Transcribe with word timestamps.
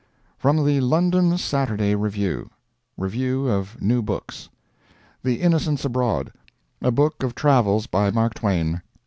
][From 0.39 0.65
the 0.65 0.81
London 0.81 1.37
Saturday 1.37 1.93
Review] 1.93 2.49
REVIEWS 2.97 3.47
OF 3.51 3.79
NEW 3.83 4.01
BOOKS. 4.01 4.49
THE 5.21 5.41
INNOCENTS 5.43 5.85
ABROAD. 5.85 6.31
A 6.81 6.89
Book 6.89 7.21
of 7.21 7.35
Travels 7.35 7.85
By 7.85 8.09
Mark 8.09 8.33
Twain. 8.33 8.81